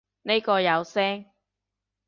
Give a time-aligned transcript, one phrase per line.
[0.23, 1.25] 呢個有聲